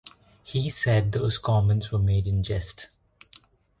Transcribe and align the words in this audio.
He 0.41 0.71
said 0.71 1.11
those 1.11 1.37
comments 1.37 1.91
were 1.91 1.99
made 1.99 2.25
in 2.25 2.41
jest. 2.41 2.87